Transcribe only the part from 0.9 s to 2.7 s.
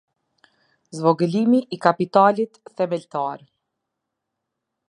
Zvogëlimi i Kapitalit